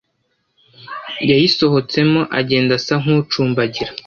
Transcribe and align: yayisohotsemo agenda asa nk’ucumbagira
yayisohotsemo 1.29 2.21
agenda 2.39 2.71
asa 2.79 2.93
nk’ucumbagira 3.01 3.91